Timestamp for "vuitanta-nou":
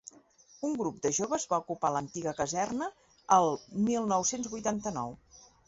4.57-5.17